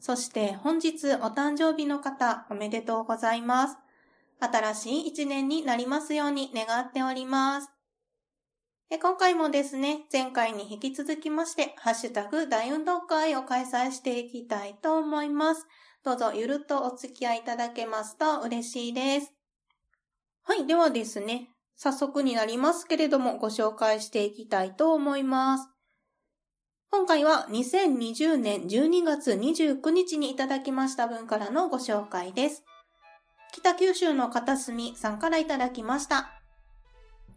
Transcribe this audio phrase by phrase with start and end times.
[0.00, 3.76] そして本日お誕生日の方おめでとうございます。
[4.40, 7.70] 新しい一年になりますように願っております。
[9.02, 15.66] 今回もですね、前回に引き続きまして、ハッシュタグ大運動会を開催していきたいと思います。
[16.04, 19.34] どうぞゆるっとお付き合いいただけますと嬉しいです。
[20.44, 25.68] はい、ではですね、早速になりますけれどもご紹介していきたいと思います。
[26.90, 32.64] 今回は2020年12月29日にいただきました分からのご紹介です。
[33.52, 36.30] 北九州の片隅さんからいただきました。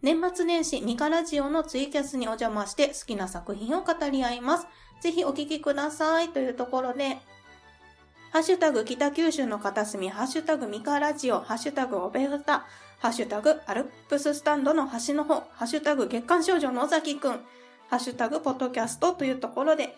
[0.02, 4.68] 年末年始ミカラジオのツイキャスにお邪魔して好きな作品を語り合います。
[5.02, 7.18] ぜひお聞きくださいというところで、
[8.32, 12.66] ハッシュタグ北九州の片隅、ハッシュタグミカラジオ、ハッシュタグオベフタ、
[13.00, 17.42] ハッシュタグアルプススタンドの端の方、ハッシュタグ月刊少女の尾崎くん、
[17.92, 19.98] ハッシュタグポッドキャストというところで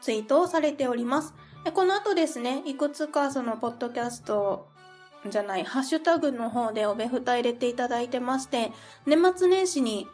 [0.00, 1.34] ツイートをされております。
[1.72, 4.66] この後ですね、いくつかそのポッドキャスト
[5.24, 8.72] じゃない、ハッシュタグの方でおべふた入れていただいてまして、
[9.06, 10.08] 年末年始に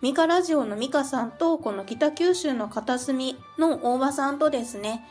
[0.00, 5.04] ミカラジオのミカさんとこの北九州の片隅の大場さんとですね、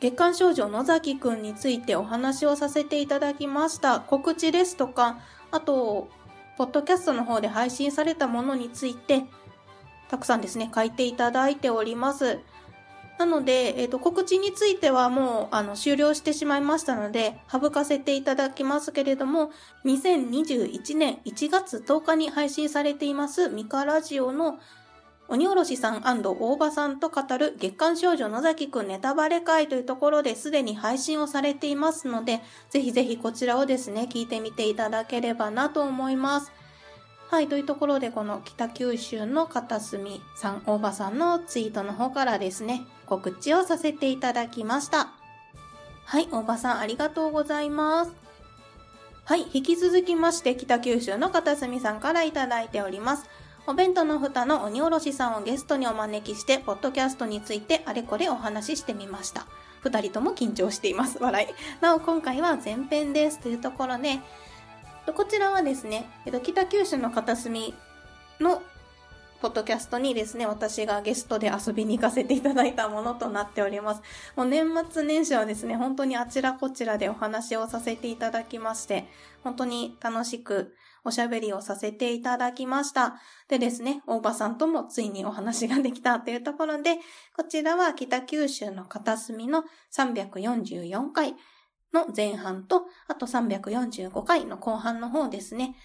[0.00, 4.00] 月刊少女野崎くんについてお話をさせていただきました。
[4.00, 5.18] 告知ですとか、
[5.50, 6.08] あと、
[6.56, 9.26] ポッドキャストの方で配信されたものについて、
[10.12, 12.38] たくさんですね、書いていただいております。
[13.18, 19.52] なので、えっ、ー、と、告知についてはもう、あの、終了してしまいましたので、省かせていただきますけれども、
[19.86, 24.58] 2021年1月10日に配信されています、ミカラジオの
[25.28, 36.52] 鬼おろしさん大場さんと語る月刊少女野崎くんネタバレ会というところですでに配信をされていますので、ぜひぜひこちらをですね、聞いてみていただければなと思います。
[37.32, 45.14] はい、というところで、この北九州の片隅さん、大場さんのツイートの方からですね、告知をさせていただきました。
[46.04, 48.12] はい、大場さんありがとうございます。
[49.24, 53.24] はい、引き続きまして北九州の片隅さんからいただいております。
[53.66, 59.46] お弁当の蓋の鬼おろしさんをゲストにお招きして、ポッドキャストについてあれこれお話ししてみました。
[59.80, 61.16] 二人とも緊張しています。
[61.18, 61.82] 笑い。
[61.82, 63.40] なお、今回は前編です。
[63.40, 64.20] というところで、
[65.10, 66.08] こちらはですね、
[66.42, 67.74] 北九州の片隅
[68.38, 68.62] の
[69.40, 74.02] ポッドキャストにですね、私がゲストで遊びに行かせていただいたものとなっております。
[74.36, 79.08] もう年末年始はですね、本当にあちらこちらでお話をさせていただきまして、
[79.42, 83.16] 本当に楽しくおしゃべりをさせていただきました。
[83.48, 86.98] でですね、大場さんともついにお話ができたというところで、
[87.36, 91.34] こちらは北九州の片隅の344回、
[91.92, 95.76] の前半と、あと345回の後半の方ですね。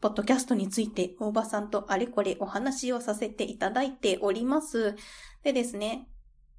[0.00, 4.94] ポッドキャストについて大場さんとあれこれお話をさせていただいております。
[5.42, 6.08] でですね、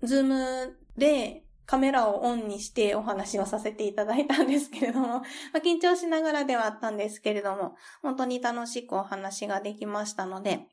[0.02, 5.24] ズームでカメラをオンにしてお話をさせていただいたんですけれども、 ま
[5.56, 10.68] あ、緊張しながらではあったんですけれども、本当に楽しくお話ができましたので、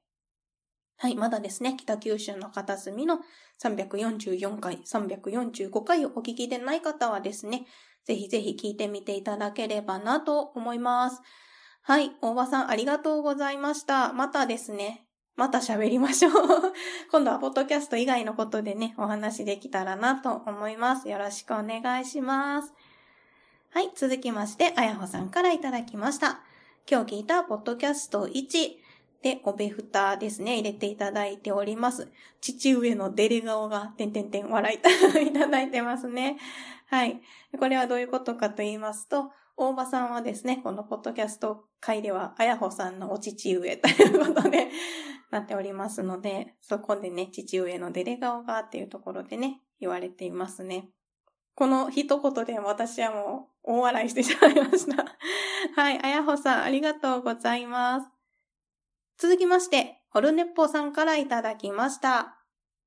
[0.96, 3.18] はい、まだですね、北九州の片隅の
[3.60, 7.66] 344回、345回をお聞きでない方はですね、
[8.04, 11.22] ぜひぜひ聞いてみていただければなと思います。
[11.82, 14.12] はい、大場さんありがとうございました。
[14.12, 15.06] またですね、
[15.36, 16.32] また喋りましょう。
[17.10, 21.08] 今度はポッドキャスト以外のことでね、お話できたらなと思います。
[21.08, 22.72] よろしくお願いします。
[23.70, 26.40] はい、続きまして、あやほさんからいただきました。
[26.88, 28.76] 今日聞いたポッドキャスト1
[29.22, 32.12] で、おべふたですね、入れていただいております。
[32.40, 34.78] 父上のデレ顔が、てんてんてん笑い
[35.26, 36.36] いただいてますね。
[36.94, 37.20] はい。
[37.58, 44.68] これはどういうことかと言いますと、大場さんはですね、このポッドキャスト会では、あやほさんのお父上ということで
[45.32, 50.90] なっておりますので、そこでね、父上のデレ顔がっていうところでね、言われていますね。
[51.56, 55.04] この一言で私はもう大笑いしてしまいました
[55.80, 58.10] はい、あやほさんありがとうございます。
[59.18, 62.38] 続きまして、ホルネッポさんからいただきました。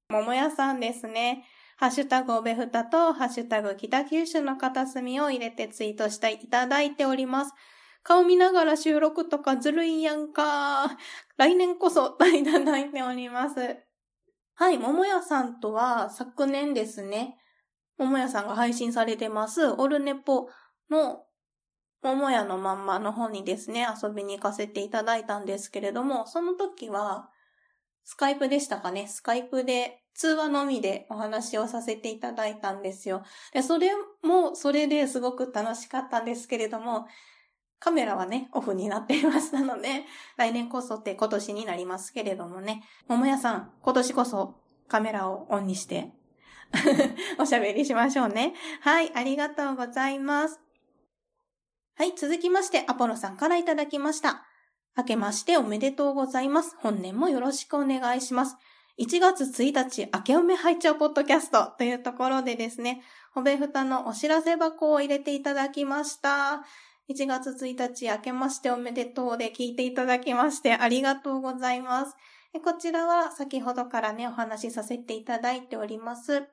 [0.10, 1.44] 桃屋さんですね。
[1.79, 7.53] ハッシュタグおべふたと、ハッシュタグ北九州の片隅を入れてツイートしていただいております。
[8.01, 10.97] 顔見ながら収録とかずるいやんか。
[11.38, 13.77] 来年こそといただいております。
[14.56, 17.38] はい、桃屋さんとは昨年ですね、
[18.00, 20.50] 桃屋さんが配信されてます、オルネポ
[20.89, 21.25] の
[22.01, 27.29] 桃屋のまんまの方にですね、遊びに行かせていただいたんですけれども、その時は、
[28.03, 29.07] スカイプでしたかね。
[29.07, 33.23] スカイプで、通話のみでお話をさせていただいたんですよ。
[33.53, 33.91] で、それ
[34.23, 37.07] も、それですごく楽しかったんですけれども、
[37.79, 40.05] カメラはね、オフになっていましたので、
[40.35, 44.55] 来年こそって今年になりますけれどもね、桃屋さん、今年こそ
[44.87, 46.11] カメラをオンにして
[47.37, 48.55] おしゃべりしましょうね。
[48.81, 50.59] はい、ありがとうございます。
[51.95, 54.47] はい、続きまして、アポロさんからいただきました。
[54.97, 56.75] 明けましておめでとうございます。
[56.79, 58.57] 本年もよろしくお願いします。
[58.99, 66.63] 1月1日、明けおめ拝聴ポッドキャストというところでですね、ほべふたのお知らせ箱を入れていただきました。
[67.07, 72.15] 1月1日、明けましておめでとうで聞いていただきましてありがとうございます。
[72.65, 76.47] こちらは先ほどからね、お話しさせていただいております。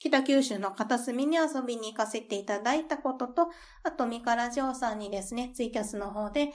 [0.00, 3.50] 北九州の片隅に遊びに行かせていただいたことと、
[3.84, 6.52] あと、ミカラジオさんにですね、ツイキャスの方で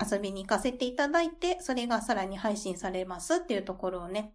[0.00, 4.34] 遊びに行かせていただいて、それがさらに配信されますっていうところをね、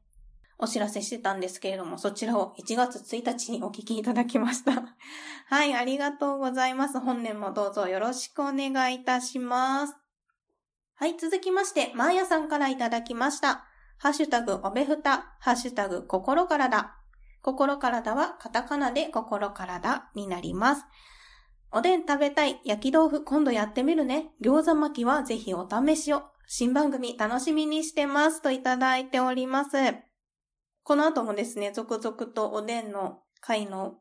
[0.59, 4.71] お知らせしてたんですけれども、そちらを1月1日にお聞きいただきました。
[5.47, 6.99] はい、ありがとうございます。
[6.99, 9.95] 本年もどうぞよろしくお願いいたします。
[10.95, 13.65] はい、続きまして、マーヤさんからいただきました。
[13.97, 16.97] ハッシュタグおべふた、ハッシュタグ心からだ。
[17.41, 20.85] 心からだはカタカナで心からだになります。
[21.75, 24.29] おでん食べたい、焼き豆腐今度やってみるね。
[24.43, 26.21] 餃子巻きはぜひお試しを。
[26.45, 29.77] 新番組楽しみにしてますといただいております。
[30.83, 33.95] この後もですね、続々とおでんの回の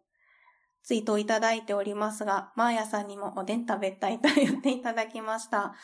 [0.82, 5.75] ツイートをいただいておりますが、マーヤさんにもおでん食べたいと言っていただきました。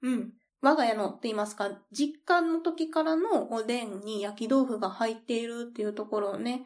[0.00, 0.32] うん。
[0.62, 6.64] 我が家のって言いますか、実家の時からのおでんに焼き豆腐が入っているっていうところをね、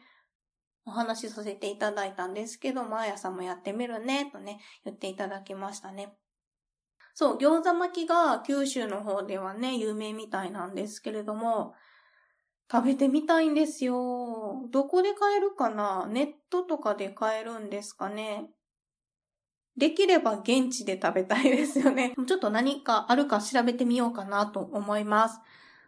[0.85, 6.13] お話しさせていただいたんですけど、マーヤさんもやってみるね、とね、言っていただきましたね。
[7.13, 11.73] そう、餃子巻きが九州の方ではね、有名みたいなんですけれども、
[12.71, 14.63] 食べてみたいんですよ。
[14.71, 16.07] どこで買えるかな？
[16.07, 18.49] ネットとかで買えるんですかね？
[19.77, 22.13] できれば現地で食べたいですよね。
[22.27, 25.39] ちょっと何かあるか調べてみようかなと思います。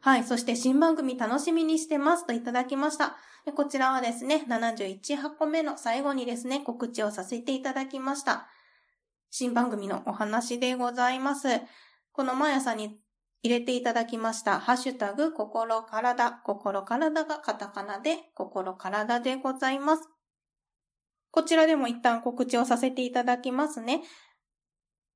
[0.06, 0.24] はい。
[0.24, 3.16] そして新番組楽しみにしてますといただきました。
[3.56, 8.46] こちらはですね、71箱目の最後にですね、告知をさせていただきました。
[9.31, 11.48] 新番組のお話でございます。
[12.12, 13.00] このマヤさんに
[13.42, 14.60] 入れていただきました。
[14.60, 20.07] ハッシュタグ、心体、心体がカタカナで、心体でございます。
[21.31, 24.04] こちらでも一旦告知をさせていただきますね。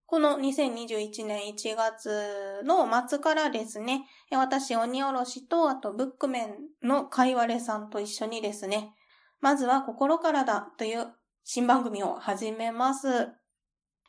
[0.09, 8.95] この2021年1月の末からですね、私、鬼おろしと、あと、ブックメンのかいわれさんと一緒にですね、
[9.39, 11.13] まずは心からだという
[11.43, 13.07] 新番組を始めます。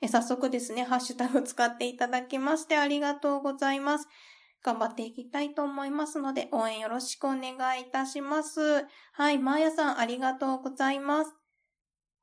[0.09, 4.09] 早速ですね、ハッシュタグ使っていただきましてありがとうございます。
[4.63, 8.87] 頑張っていきたいと思いますので、応援よろしくお願いいたします。
[9.13, 11.35] はい、まーやさんありがとうございます。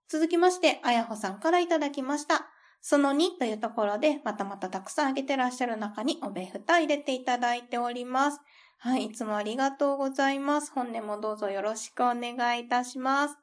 [0.10, 2.50] 続きまして、あやほさんからいただきました。
[2.82, 8.40] その2というところで、またまたたくさんあげてらっしゃる中におべふた入れていただいております。
[8.80, 10.72] はい、いつもありがとうございます。
[10.72, 13.38] 本年もどうぞよろしくお願いいたします。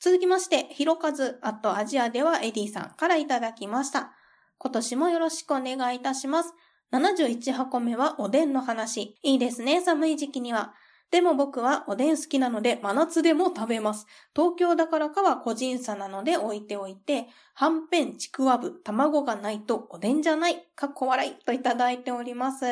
[0.00, 4.12] 続きまして、ひろかず、あとアジアではエディさんからいただきました。
[4.58, 6.54] 今年もよろしくお願いいたします。
[6.92, 9.18] 71箱目はおでんの話。
[9.22, 10.72] いいですね、寒い時期には。
[11.10, 14.06] でも僕はおでん好きなので真夏でも食べます。
[14.36, 22.64] 東京だからかは個人差なので置いておいて、はんぺん、ちくわぶ、卵がないとおでんじゃない、かっこ笑いといただいております。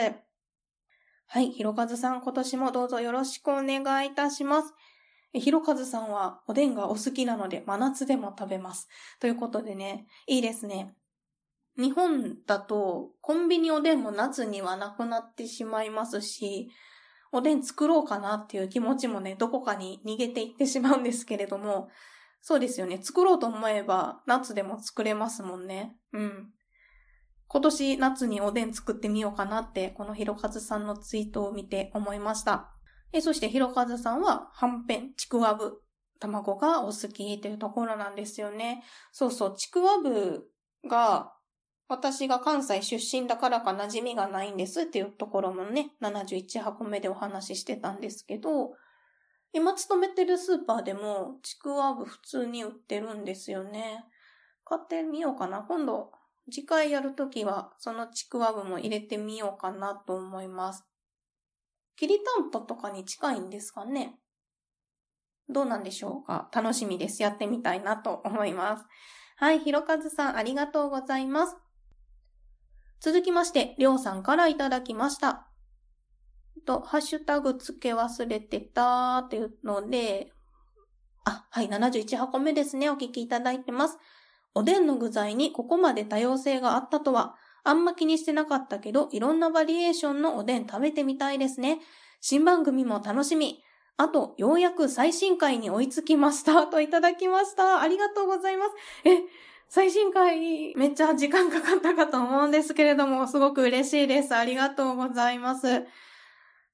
[1.29, 4.75] はい、ひろかずさん今年もどうぞよろしくお願いいたします。
[5.33, 8.89] ひろかずさんはおでんがお好きなので真夏でも食べます。
[9.19, 10.95] ということでね、いいですね。
[11.77, 16.71] 日本だとコンビニおでんも夏にはなくなってしまいますし、
[17.33, 21.89] おでん作ろうかなっていう気持ちもね、どこかに逃げていってしまうんですけれども、
[22.41, 22.99] そうですよね。
[23.03, 25.97] 作ろうと思えば夏でも作れますもんね。
[26.13, 26.51] うん。
[27.49, 32.73] 今年夏におでん作ってみようかなって、このひろかずさんのツイートを見て思いました。
[33.13, 35.81] えそして、ひろかずさんは、はんぺん、ちくわぶ、
[36.19, 38.83] 卵がお好きというところなんですよね。
[39.13, 40.49] そうそう、ちくわぶ
[40.89, 41.33] が、
[41.89, 48.73] 私が関西出身だからか馴染みがないんですっていうところもね、71箱目でお話ししてたんですけど、
[49.53, 54.05] 今勤めてるスーパーでもちくわぶ普通に売ってるんですよね。
[54.65, 55.61] 買ってみようかな。
[55.61, 56.11] 今度、
[56.51, 60.85] 次回やるときはそのちくわぶも入れてみようかなと思います。
[61.97, 64.17] きりたんぽとかに近いんですかね
[65.49, 67.23] どうなんでしょうか楽しみです。
[67.23, 68.85] やってみたいなと思います。
[69.37, 71.57] はい、ひろかずさんありがとうございます。
[73.01, 75.47] 続きまして、りょうさんからいただきました。
[76.67, 80.33] と、ハッシュタグ付け忘れてたっていうので、
[81.25, 82.91] あ、はい、71箱目ですね。
[82.91, 83.99] お聞きいただいてます。
[84.55, 91.81] おでんの具材にここまで多様性があったとは、あんま気にしてなかったけど、いろんなバリエーションのおでん食べてみたいですね。
[92.21, 93.63] 新番組も楽しみ。
[93.97, 96.67] あと、ようやく最新回に追いつきました。
[96.67, 97.81] といただきました。
[97.81, 98.73] ありがとうございます。
[99.05, 99.23] え、
[99.69, 104.35] 最新回、めっちゃ時間かかったかと思うんですけれども、すごく嬉しいです。
[104.35, 105.85] ありがとうございます。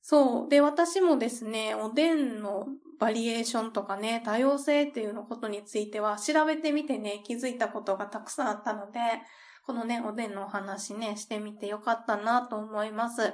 [0.03, 0.49] そう。
[0.49, 2.67] で、私もですね、おでんの
[2.99, 9.01] バリエーションとかね、多様性っていうのことについては調べてみてね、気づいたことがたくさんあったので、
[9.65, 13.33] このね、おでんのお話ね、してみてよかったなと思います。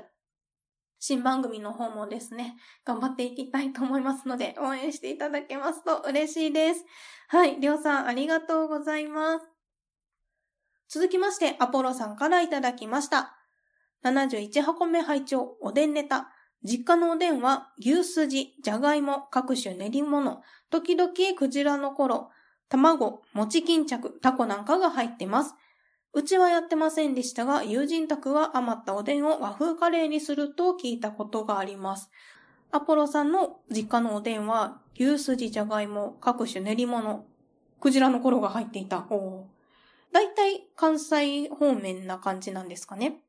[1.00, 6.84] 新番組の方もですね、頑張っていきたいと思いますので、応援していただけますと嬉しいです。
[7.28, 9.46] はい、りょうさんありがとうございます。
[10.88, 13.36] 続きまして、アポロさんからいただきました。
[14.04, 16.32] 71箱目拝聴おでんネタ。
[16.64, 22.30] 実家のおでんは牛すじ、じゃがいも、各種練り物、時々クジラの頃、
[22.68, 25.54] 卵、餅巾着、タコなんかが入ってます。
[26.14, 32.10] うちはやってませんでしたが、友人宅は余ったおでんを和風カレーにすると聞いたことがあります。
[32.70, 37.26] アポロさんの実家のおでんは、牛すじ、じゃがいも、各種練り物、
[37.80, 39.06] クジラの頃が入っていた。
[39.10, 39.46] お
[40.12, 43.20] だいたい関西方面な感じなんですかね。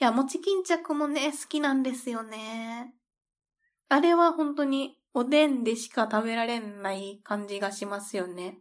[0.00, 2.94] いや、餅巾着もね、好きなんですよね。
[3.88, 8.58] あれは本当におでんでしか食べられない感じがしますよね。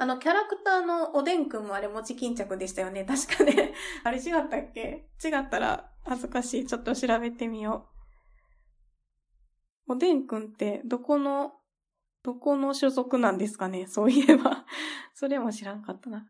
[0.00, 3.04] あの、キャラクターのおでんくんもあれ餅巾着でしたよね。
[3.04, 3.74] 確かね。
[4.02, 5.10] あれ違ったっけ？
[5.22, 6.66] 違ったら恥ずかしい。
[6.66, 7.90] ちょっと調べてみよ
[9.86, 9.92] う。
[9.92, 11.52] おでんくんってどこの、
[12.22, 13.86] どこの所属なんですかね？
[13.88, 14.64] そういえば
[15.12, 16.26] それも知らんかったな。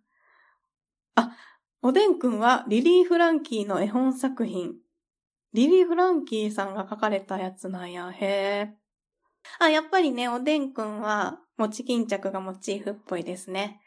[1.14, 1.36] あ、
[1.80, 4.74] おでんくんはリリー・フランキーの絵本作品。
[5.52, 8.10] リリー・フランキーさんが書かれたやつなんや。
[8.10, 8.76] へえ。
[9.60, 13.82] あ、やっぱりね、おでんくんは、餅巾着がモチーフっぽいですね。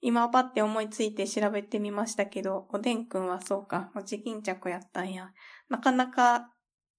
[0.00, 5.30] 今パって思いついて調べてみましたけど、おでんくんはそうか、餅巾着やったんや。
[5.68, 6.50] なかなか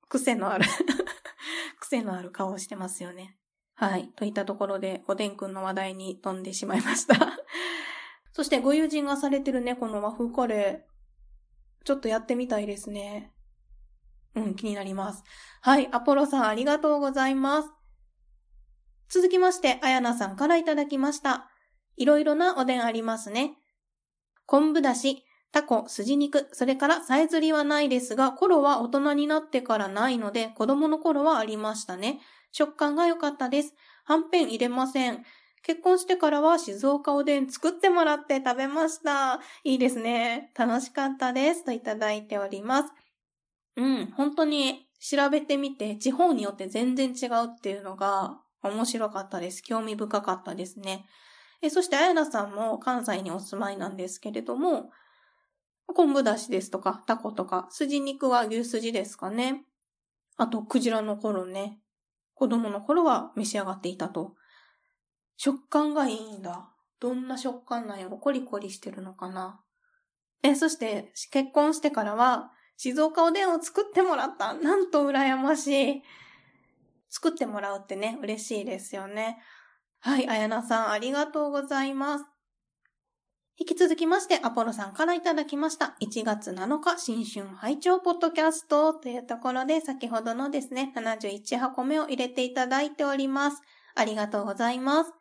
[0.09, 0.65] 癖のある
[1.81, 3.35] 癖のある顔をしてますよね。
[3.73, 4.09] はい。
[4.15, 7.15] といったところで、おでんくんの話題に飛んでしまいました
[8.31, 11.83] そしてご友人がされてるね、の和風カレー。
[11.83, 13.33] ちょっとやってみたいですね。
[14.35, 15.23] うん、気になります。
[15.61, 17.80] はい、アポロさんありがとうございます。
[19.13, 21.49] 続きまして、あやなさんからいただきました。
[21.97, 23.55] いろいろなおでんありますね。
[24.45, 32.21] 昆布だし、タコ、筋肉、それからさえずりはないですが、頃は大人になってからないので、子供の頃はありましたね。
[32.53, 33.73] 食感が良かったです。
[34.05, 35.25] はんぺん入れません。
[35.61, 39.41] 結婚してからは静岡おでん作ってもらって食べました。
[39.65, 40.51] いいですね。
[40.57, 41.65] 楽しかったです。
[41.65, 42.93] といただいております。
[43.75, 49.61] うん、本当に調べてみて、地方によって全然違うっていうのが面白かったです。
[49.63, 51.05] 興味深かったですね。
[51.61, 54.91] えそして、あやなさんも関西にお住まいなんですけれども、
[55.87, 59.65] 昆布だしですとか、タコとか、筋肉は牛すじですかね。
[60.37, 61.79] あと、クジラの頃ね。
[62.33, 64.35] 子供の頃は召し上がっていたと。
[65.37, 66.69] 食感がいいんだ。
[66.99, 68.17] どんな食感なんやろ？
[68.17, 69.59] コリコリしてるのかな？
[70.43, 74.53] え、そして、結婚してからは、静岡おでんを作ってもらった。
[74.53, 76.03] なんと羨ましい。
[77.11, 79.37] 作ってもらうってね、嬉しいですよね。
[79.99, 82.25] はい、あやなさんありがとうございます。
[83.57, 85.95] 引き続きまして、アポロさんからいただきました。
[86.01, 93.61] 1月7日、新春拝聴ポッドキャストというところで、先ほどのですね、71箱目を入れていただいております。
[93.93, 95.13] ありがとうございます。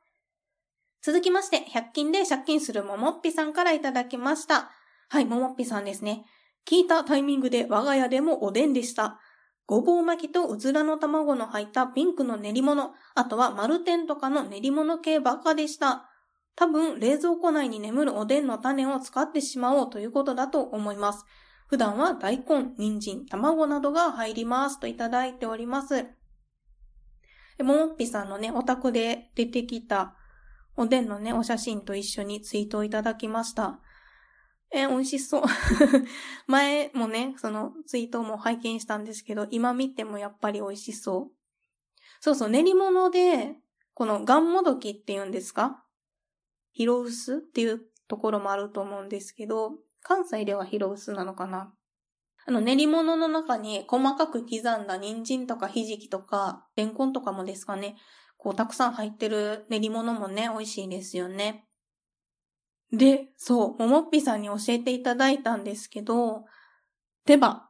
[1.03, 4.71] 続きまして、100均で借金するももっぴさんからいただきました。
[5.09, 6.25] はい、ももっぴさんですね。
[6.67, 9.19] 聞いたタイミングで我が家でもおでんでした。
[9.67, 16.09] ごぼう巻きとうずらの卵の入ったピンクの練り物、あとは丸天とかの練り物系ばかでした。
[16.57, 21.25] 多分、冷蔵庫内に眠るおでんの種を使ってしまおうということだと思います。
[21.69, 26.07] 普段は大根、人参、卵などが入りますといただいております。
[27.63, 30.17] ももっぴさんのね、お宅で出てきた
[30.77, 33.81] おでんのね、お写真と一緒にツイートをいただきました。
[34.73, 35.43] え美味しそう。
[36.47, 41.37] 前もね、そのツイートも拝見したんですけど、今見てもやっぱり美味しそう。
[42.21, 43.57] そうそう、練り物で、
[43.95, 45.85] このガンモドキって言うんですか？
[46.73, 49.73] ヒロウスっていうところもあると思うんですけど、
[50.03, 51.75] 関西ではヒロウスなのかな？
[52.47, 57.97] あの練り物の中に細かく刻んだ人参とかひじきとか、レンコンとかもですかね。
[58.39, 61.67] こう、たくさん入ってる練り物もね、美味しいですよね。
[62.93, 66.45] で、そう、ももっぴさんに教えていただいたんですけど、
[67.25, 67.67] 手羽。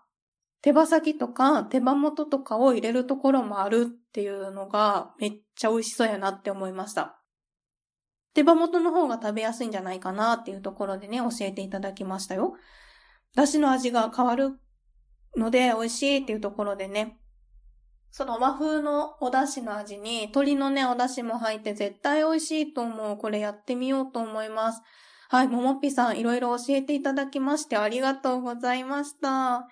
[0.63, 7.19] 手羽先とか手羽元とかを入れるところもあるっていうのがめっちゃ美味しそうやなって思いました。
[8.35, 12.55] 手羽元の方が食べやすいんじゃないかなっていうところでね、教えていただきましたよ。
[13.35, 14.61] だしの味が変わる
[15.37, 17.19] ので美味しいっていうところでね、
[18.11, 23.17] その和風のお出汁の味に鶏のね、お出汁も入って絶対美味しいと思う。
[23.17, 24.83] これやってみようと思います。
[25.33, 29.69] はい、ももっぴさんいろいろ教えていただきましてありがとうございました。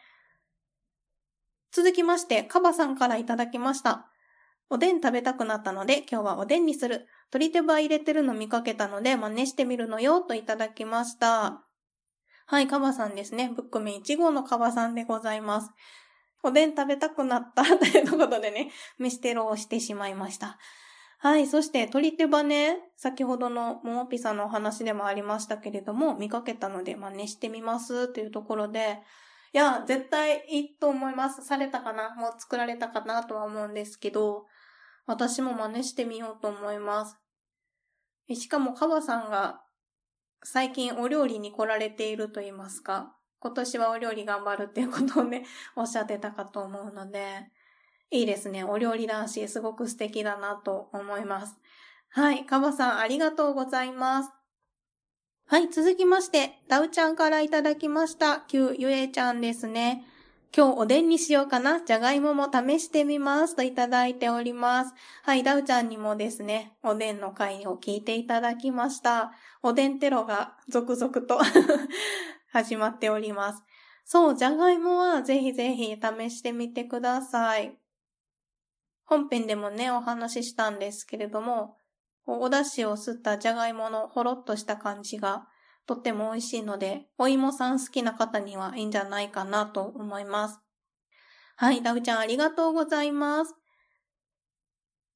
[1.72, 4.06] 続きまして、カバさんからいただきました。
[4.70, 7.08] おでん食べたくなったので今日はおでんにする。
[7.32, 11.64] 鶏手羽入れてるの見かけたので真似してみるのよといただきました。
[12.46, 13.50] はい、カバさんですね。
[13.52, 15.72] ブックメン1号のカバさんでございます。
[16.44, 20.56] おでん食べたくなったということでね、飯テロをしてしまいました。
[21.20, 21.48] はい。
[21.48, 29.00] そして、鶏手羽ね、先ほどのももぴさんのお話でもありましたけれども、見かけたので真似してみますというところで、
[29.52, 31.44] いや、絶対いいと思います。
[31.44, 34.46] されたかなもう作られたかなとは思うんですけど、
[35.06, 37.16] 私も真似してみようと思います。
[38.32, 39.60] しかも、カバさんが
[40.44, 45.44] 最近お料理に来られていると言いますか、今年はお料理頑張るっていうことをね、
[45.74, 47.50] おっしゃってたかと思うので、
[48.10, 48.64] いいですね。
[48.64, 51.56] お料理男子、すごく素敵だなと思います。
[52.10, 52.46] はい。
[52.46, 54.30] カバさん、ありがとうございます。
[55.46, 55.68] はい。
[55.70, 58.44] 続きまして、ダウちゃんからいただきました。
[58.48, 60.06] 旧ゆえちゃんですね。
[60.56, 61.82] 今日おでんにしようかな。
[61.84, 63.54] じゃがいもも試してみます。
[63.54, 64.94] といただいております。
[65.22, 65.42] はい。
[65.42, 69.32] ダウちゃんにもですね、おでんの回を聞いていただきました。
[69.62, 71.38] おでんテロが続々と
[72.52, 73.62] 始まっております。
[74.06, 77.77] そう、じゃがいもはぜひぜひ試してみてください。
[79.08, 81.76] 本編でもね、お話ししたんですけれども、
[82.26, 85.46] お出汁を吸ったじゃがいものほろっとした感じが
[85.86, 90.60] とっても美味しいので、お芋さん好きな方にはいいんじゃないかなと思います。
[91.56, 93.54] はい、ダウちゃんありがとうございます。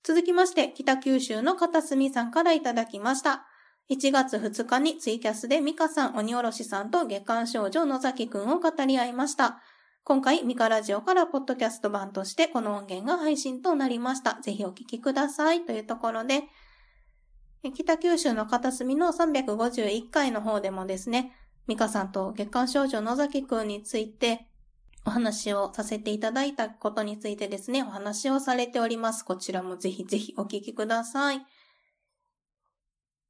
[0.03, 3.45] 続きまして、北九州の片隅さんからいただきました。
[3.91, 9.61] 1月2日にツイキャスでミカさん、鬼おろしさんと月刊少女野崎くんを語り合いました。
[10.05, 14.41] 今回、ミカラジオからポッドキャスト版としてこの音源が配信となりました。
[14.43, 15.65] ぜひお聞きください。
[15.65, 16.43] というところで、
[17.73, 21.33] 北九州の片隅の351回の方でもですね、
[21.69, 24.49] ミカさんと月刊少女野崎くんについて
[25.05, 29.25] お話をさせていただいたことについてですね、お話をされております。
[29.25, 31.47] こちらもぜひぜひお聞きください。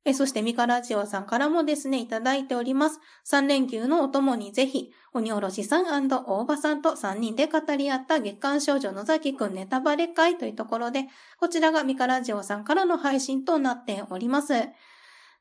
[0.04, 2.98] え、そして、ミカラジオさんからもですね、いただいております。
[3.24, 11.06] 3連休のお供にぜひ、鬼おろしさん大場さんと3人で語り合った月刊少女野崎くんネタバレ会というところで、
[11.38, 14.54] こちらがミカラジオさんからの配信となっております。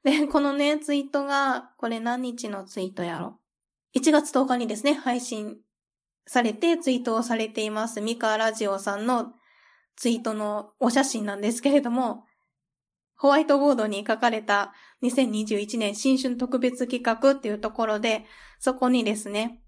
[0.04, 3.40] で、このね、ツイートが、これ何日のツイートやろ
[3.96, 5.58] ?1 月10日にですね、配信
[6.28, 8.00] されてツイートをされています。
[8.00, 9.34] ミカラジオさんの
[9.96, 12.26] ツイートのお写真なんですけれども、
[13.22, 18.26] ホワイトボードに書かれた2021年新春特別企画っていうところで、
[18.60, 19.62] そこにですね、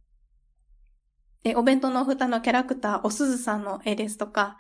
[1.56, 4.58] お弁当の蓋のキャラクター、おすずさんの絵ですとか、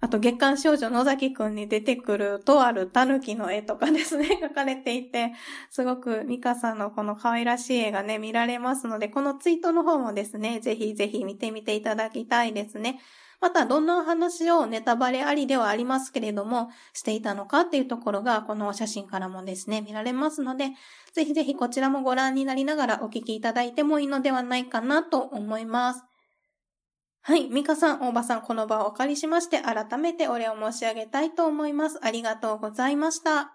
[0.00, 5.32] あと月刊少女野崎くんに出てくるとある狸の絵とかですね、 書かれていて、
[5.70, 12.98] すごくミカさんのこの可愛らしい絵がね、見られますので、このツイートの方もですね、ぜひぜひ見てみていただきたいですね。
[13.44, 20.70] またどんな話をネタバレありではありますけれども、していたのかっていうところが、この写真からもですね、見られますので、
[21.12, 26.02] ぜひぜひこちらもご覧になりながらお聞きいただいてもいいのではないかなと思います。
[27.20, 27.50] はい。
[27.50, 31.98] ミカさん、大場さん、この場をお借りしまして、改めてお礼を申し上げたいと思います。
[32.00, 33.52] ありがとうございました。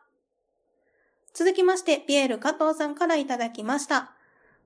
[1.34, 4.12] 続きまして、ピエール加藤さんからいただきました。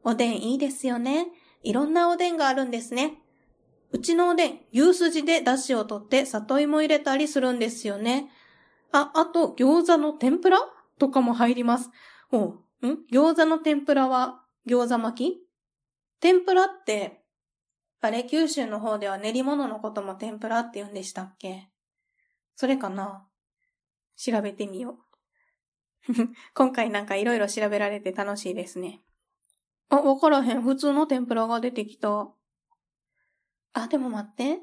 [0.04, 1.28] おでんいいですよね。
[1.62, 3.23] いろんなおでんがあるんですね。
[3.93, 8.29] うちのおでん、牛すじで出汁を取って里芋入れたりするんですよね。
[8.91, 10.60] あ、あと、餃子の天ぷら？
[10.97, 11.91] とかも入ります。
[12.32, 12.60] おん？
[13.12, 15.38] 餃子の天ぷらは餃子巻き？
[16.19, 17.21] 天ぷらって、
[18.01, 21.69] あれ、九州の方では練り物のことも天ぷらって言うんでしたっけ？
[22.56, 23.27] それかな？
[24.17, 24.97] 調べてみよ
[26.08, 26.13] う。
[26.53, 29.01] 今回なんかいろいろ調べられて楽しいですね。
[29.89, 30.63] あ、わからへん。
[30.63, 32.27] 普通の天ぷらが出てきた。
[33.74, 34.60] あ、でも待って。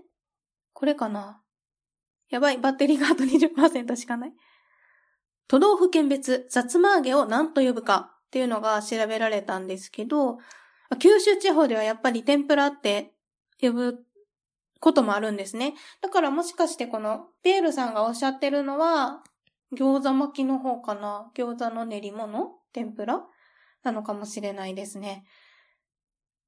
[0.72, 1.42] これかな？
[2.30, 4.32] やばい、バッテリーがあと20%しかない。
[5.48, 10.38] 都道府県別、さつま揚げを何と呼ぶかっていうのが調べられたんですけど、
[11.00, 13.12] 九州地方ではやっぱり天ぷらって
[13.60, 13.98] 呼ぶ
[14.78, 15.74] こともあるんですね。
[16.00, 19.24] だからもしかしてこの、ピエールさんがおっしゃってるのは、
[19.76, 21.30] 餃子巻きの方かな？
[21.36, 22.52] 餃子の練り物？
[22.72, 23.20] 天ぷら？
[23.82, 25.24] なのかもしれないですね。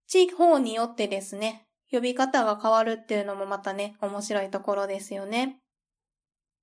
[0.07, 5.59] 地方によってですね、呼び方が変わるっていうのもまたね、面白いところですよね。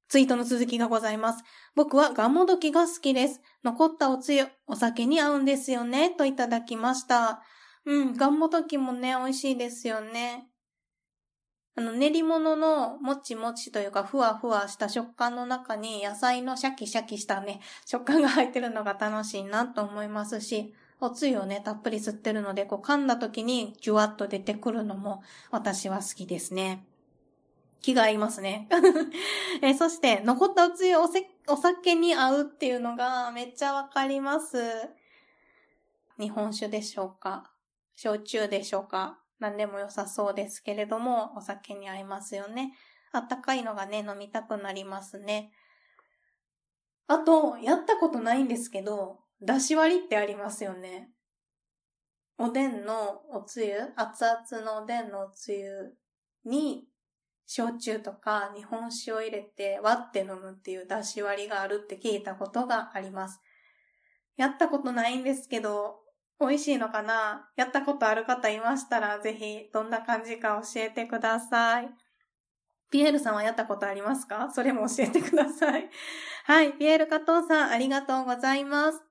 [0.10, 1.44] ツイートの続きがございます。
[1.76, 3.42] 僕はガンモドキが好きです。
[3.64, 7.44] 残ったおつゆ、お酒に合うんですよね、といただきました。
[7.86, 10.48] うん、ガンモドキもね、美味しいですよね。
[11.76, 26.86] あの、練り物のもちもちというか、ふわふわした食感の中に野菜のシャキシャキしたね、食感が入ってるのが楽しいなと思いますし、おつゆをね、たっぷり吸ってるので、こう噛んだ時にジュワッと出てくるのも私は好きですね。
[27.82, 28.68] 気が合いますね。
[29.62, 31.04] えそして、残ったおつゆお
[31.48, 34.58] お酒に合うっていうのがめっちゃわかります。
[36.20, 37.52] 日本酒でしょうか？
[37.96, 39.20] 焼酎でしょうか？
[39.40, 42.74] 何でも良さそうですけれども、お酒に合いますよね。
[43.14, 45.54] あったかいのがね、飲みたくなりますね。
[47.08, 51.10] あと、やったことないんですけど、だし割りってありますよね。
[52.38, 55.94] おでんのおつゆ、熱々のおでんのおつゆ
[56.46, 56.86] に、
[57.46, 63.42] 焼酎とか日本酒を入れて割って飲むっていう出し割りがあるって聞いたことがあります。
[64.38, 65.96] やったことないんですけど、
[66.40, 67.50] 美味しいのかな？
[67.58, 71.90] やったことある方いましたら、ぜひどんな感じか教えてください。
[72.92, 74.50] ピエールさんはやったことありますか？
[74.54, 75.90] それも教えてください。
[76.46, 76.74] はい。
[76.74, 79.09] ピエール加藤さん、ありがとうございます。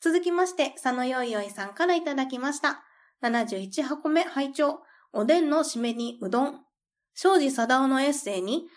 [0.00, 2.84] 続きまして、佐野よいよいさんからいただきました。
[3.22, 4.80] 71箱目拝聴
[5.12, 6.60] おでんの締めにうどん。
[7.14, 8.68] 庄司貞夫のエッセイに、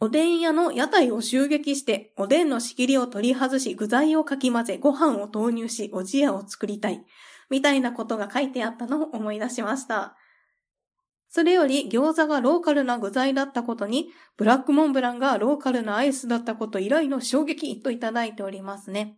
[0.00, 7.04] おでん屋の屋台を襲撃して、おでんの仕切りを取り外し、具材をかき混ぜ、ご飯を投入し、おじやを作りたい。
[7.48, 10.16] みたいなことが書いてあったのを思い出しました。
[11.28, 19.16] それより餃子がローカルな具材だったことに、ブラックモンブランがローカルなアイスだったこと以来の衝撃といただいておりますね。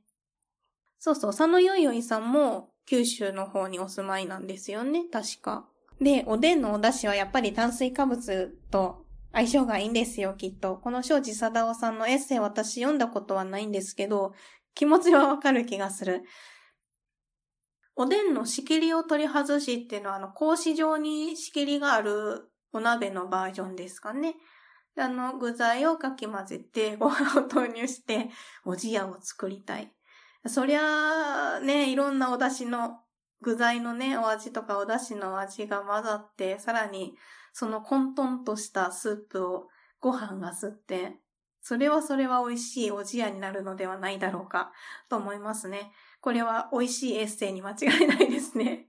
[1.04, 5.68] そうそう、佐野よいよいさんも九州の方にお住まいなんですよね、確か。
[6.00, 10.76] で、おでんのお出汁はやっぱり炭水化物と相性がいいんですよ、きっと。
[10.78, 14.32] この庄司貞夫さんのエッセイ私読んだことはないんですけど、
[14.74, 16.22] 気持ちはわかる気がする。
[17.96, 24.36] おでんの仕切りを取り外しっていうのは、あの、格子状に仕切りがあるお鍋のバージョンですかね。
[24.96, 28.30] あの、具材をかき混ぜて、ご飯を投入して、
[28.64, 29.92] おじやを作りたい。
[30.46, 33.00] そりゃあ、ね、いろんなお出汁の、
[33.40, 37.16] 具材のね、お味とかお出汁の味が混ざって、さらに、
[37.52, 39.68] その混沌としたスープを
[40.00, 41.18] ご飯が吸って、
[41.60, 44.72] それはそれは美味しいおじやになるのではないだろうか、
[45.08, 45.92] と思いますね。
[46.20, 48.88] これは美味しいエッセイに間違いないですね。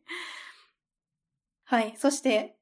[1.64, 1.96] はい。
[1.98, 2.55] そして、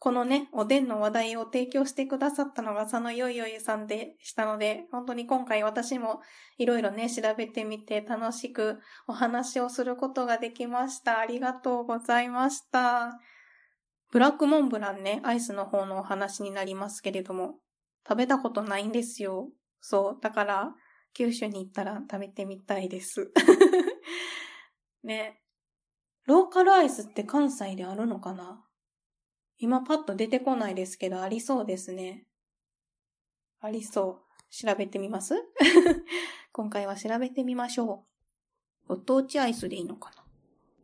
[0.00, 6.20] このね、おでんの話題を提供してくださったのが佐野よいよいさんでしたので、本当に今回私も
[6.56, 11.18] いろいろね、調べてみて楽しくお話をすることができました。
[11.18, 13.18] ありがとうございました。
[14.12, 17.56] ブラックモンブランね、アイスの方のお話になりますけれども、
[18.08, 19.50] 食べたことないんですよ。
[19.80, 20.22] そう。
[20.22, 20.74] だから、
[21.12, 23.32] 九州に行ったら食べてみたいです。
[25.02, 25.40] ね。
[26.26, 28.64] ローカルアイスって関西であるのかな？
[29.58, 32.24] 今パッと出てこないですけど、ありそうですね。
[33.60, 34.24] ありそう。
[34.50, 35.34] 調べてみます？
[36.52, 38.04] 今回は調べてみましょ
[38.86, 38.88] う。
[38.88, 40.24] ご当地アイスでいいのかな？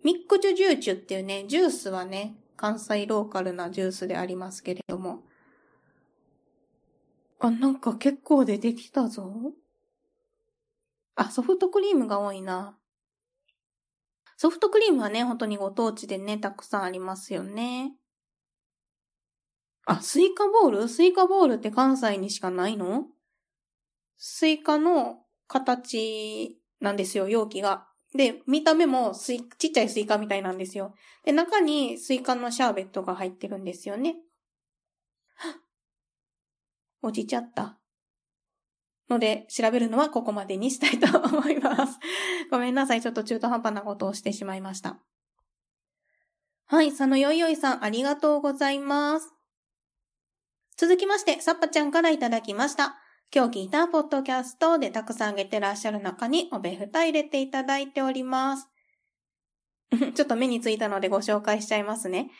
[0.02, 5.22] ミックチュジューチュっていうね、ジュースはね、関西ローカルなジュースでありますけれども。
[7.38, 9.52] あ、なんか結構出てきたぞ。
[11.14, 12.76] あ、ソフトクリームが多いな。
[14.36, 17.96] ソフトクリームはね、本当にご当地でね、たくさんありますよね。
[19.86, 20.88] あ、スイカボール？
[20.88, 23.06] スイカボールって関西にしかないの？
[24.16, 27.86] スイカの形なんですよ、容器が。
[28.14, 30.94] で、見た目もスイ、ちっちゃいスイカみたいなんですよ。
[31.24, 34.16] で、中にスイカのシャーベットが入ってるんですよね。
[37.02, 37.78] 落ちちゃった。
[39.10, 41.98] ので、調べるのはここまでにしたいと思います。
[42.50, 43.02] ごめんなさい。
[43.02, 44.98] ちょっと中途半端なことをしてしまいました。
[46.66, 46.90] はい。
[46.90, 49.34] 佐野よいよいさん、ありがとうございます。
[50.76, 52.96] 続きまして、さっぱちゃんからいただきました。
[53.32, 58.68] 今日聞いたポッドキャストでたくさんあげてらっしゃる中におべふた入れていただいております。
[60.14, 62.32] ちょっと目についたのでご紹介しちゃいますね。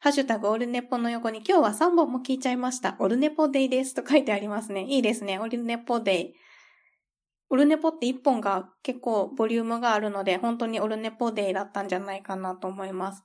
[0.00, 2.96] ハッシュタグオルネポの横に今日は3本も聞いちゃいました。
[2.98, 4.82] オルネポデイですと書いてありますね。
[4.88, 5.38] いいですね。
[5.38, 6.34] オルネポデイ。
[7.50, 13.22] オルネポって1本が結構ボリュームがあるので、本当にオルネポデイだったんじゃないかなと思います。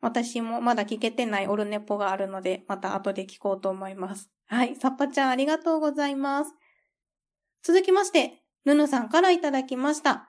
[0.00, 4.30] 私もまだ聞けてないオルネポがあるので、また後で聞こうと思います。
[4.46, 6.54] はい、サッパちゃんありがとうございます。
[7.62, 10.28] 続きまして、ぬぬさんからいただきました。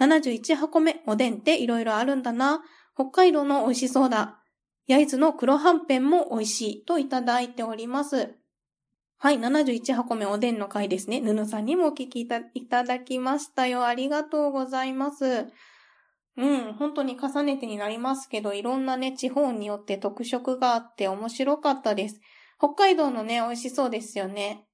[0.00, 2.62] 71箱目、おでんって色々あるんだな。
[2.94, 4.42] 北海道の美味しそうだ。
[4.86, 8.34] 焼津の黒はんぺんも美味しいといただいております。
[9.18, 11.20] はい、71箱目おでんの回ですね。
[11.20, 12.28] ぬぬさんにもお聞きい
[12.68, 13.84] ただきましたよ。
[13.86, 15.46] ありがとうございます。
[16.36, 22.20] うん、本当に重ねてになりますけど、いろんなね、地方によって特色があって面白かったです。
[22.58, 24.66] 北海道のね、美味しそうですよね。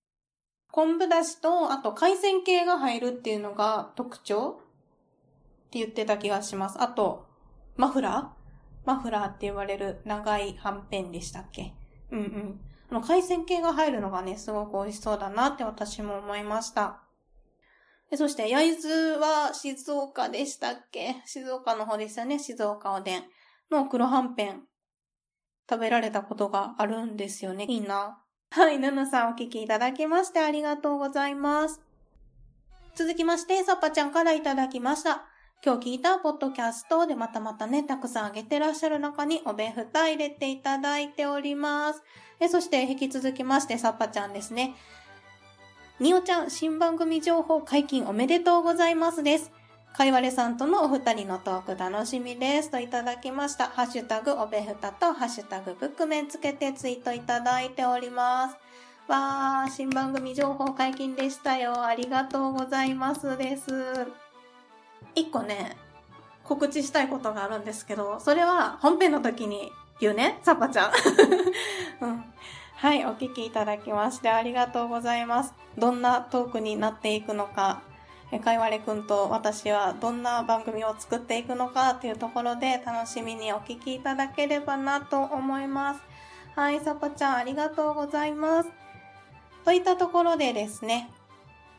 [0.70, 4.60] 昆布だしと、あと海鮮系が入るっていうのが特徴
[5.66, 6.80] って言ってた気がします。
[6.80, 7.26] あと、
[7.76, 8.86] マフラー？
[8.86, 11.74] マフラーって言われる長いはんぺんでしたっけ？
[12.12, 12.60] うんうん。
[12.90, 17.02] あの、海鮮系が入るのがね、すごく美味しそうだなって私も思いました。
[18.16, 21.16] そして、焼津は静岡でしたっけ？
[21.26, 22.38] 静岡の方ですよね。
[22.38, 23.24] 静岡おでん
[23.70, 24.62] の黒はんぺん
[25.68, 27.66] 食べられたことがあるんですよね。
[27.68, 28.22] いいな。
[28.50, 31.82] はい、ぬぬさんお聞きいただきましてありがとうございます。
[32.94, 35.26] 続きまして、さっぱちゃんからいただきました。
[35.62, 42.02] 今日聞いたポッドキャストでまたまたね、たくさんあげてらっしゃる中におべふた入れていただいております。
[42.48, 44.74] そして引き続きまして、さっぱちゃんですね。
[46.00, 49.50] におちゃん、新番組情報解禁おめでとうございますです。
[49.96, 52.70] かいわれさんとのお二人のトーク楽しみです。
[52.70, 53.66] といただきました。
[53.66, 58.56] ハッシュタグおべふたとハッシュタグブックメンつけてツイートいただいております。
[59.08, 61.84] わー、新番組情報解禁でしたよ。
[61.84, 63.72] ありがとうございますです。
[65.16, 65.76] 一個ね、
[66.44, 70.92] 告知したいことがあるんですけど、それは本編の時に言うね、サッパちゃん。
[72.02, 72.24] うん。
[72.80, 75.52] はい、お聞きいただきましてありがとうございます。
[75.76, 77.82] どんなトークになっていくのか、
[78.44, 86.00] かいわれくんと私はどんな番組を作っていくのかっていうところで楽しみにお聞きいただければなと思います。
[86.54, 88.70] はい、さぽちゃんありがとうございます。
[89.64, 91.10] といったところでですね、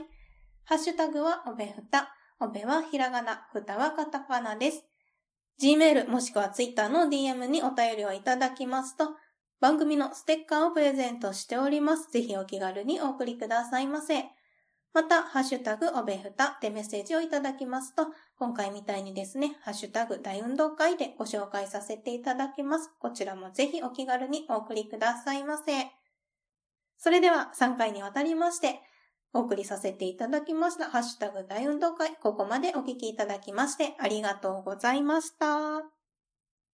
[0.65, 2.13] ハッシュタグはおべふた。
[2.41, 4.83] おべはひらがな、ふたはカタカナです。
[5.63, 9.11] Gmail もしくは Twitter の DM にお便りをいただきますと、
[9.61, 12.11] 番組のステッカーをプレゼントしております。
[12.11, 14.25] ぜひお気軽にお送りくださいませ。
[14.93, 18.07] また、ハッシュタグおべふたでメッセージをいただきますと、
[18.41, 22.89] 今回みたいにですね、ハッシュタグ大運動会でご紹介させていただきます。
[22.99, 25.91] こちらもぜひお気軽にお送りくださいませ。
[26.97, 28.79] それでは3回にわたりまして、
[29.31, 36.00] お送りさせていただきました、ハッシュタグ大運動会、ここまでお聞きいただきましてありがとうございました。